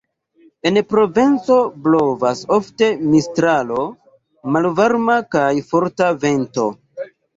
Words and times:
En 0.67 0.77
Provenco 0.93 1.57
blovas 1.87 2.41
ofte 2.57 2.89
Mistralo, 3.11 3.83
malvarma 4.57 5.19
kaj 5.37 5.51
forta 5.73 6.09
vento. 6.25 6.67